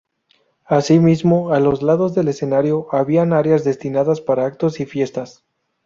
[0.65, 5.43] Asimismo, a los lados del escenario había áreas destinadas para actos y fiestas.